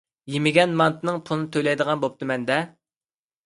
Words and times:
يېمىگەن 0.35 0.73
مانتىنىڭ 0.79 1.21
پۇلىنى 1.29 1.51
تۆلەيدىغان 1.59 2.05
بوپتىمەن-دە. 2.07 2.61